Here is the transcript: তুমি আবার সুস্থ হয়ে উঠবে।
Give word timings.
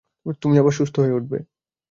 তুমি 0.41 0.55
আবার 0.57 0.73
সুস্থ 0.73 0.95
হয়ে 0.99 1.13
উঠবে। 1.13 1.37